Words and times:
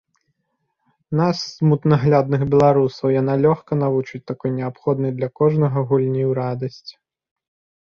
Нас, 1.19 1.37
смутнаглядных 1.57 2.41
беларусаў, 2.55 3.07
яна 3.21 3.33
лёгка 3.45 3.79
навучыць 3.83 4.23
такой 4.33 4.55
неабходнай 4.59 5.11
для 5.21 5.29
кожнага 5.43 5.79
гульні 5.93 6.23
ў 6.29 6.31
радасць. 6.43 6.91